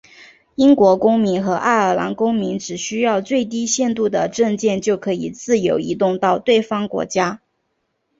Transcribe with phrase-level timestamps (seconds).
[0.55, 7.39] 英国公民和爱尔兰公民只需要最低限度的证件就可以自由移动到对方国家。